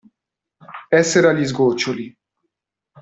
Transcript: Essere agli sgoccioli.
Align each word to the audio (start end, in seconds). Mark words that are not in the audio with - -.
Essere 0.89 1.27
agli 1.29 1.45
sgoccioli. 1.45 2.17